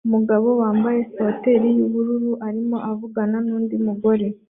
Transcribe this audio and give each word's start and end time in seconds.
Umugore 0.07 0.47
wambaye 0.61 0.99
swater 1.09 1.61
yubururu 1.77 2.31
arimo 2.47 2.77
avugana 2.91 3.37
nundi 3.47 3.75
mugore 3.85 4.27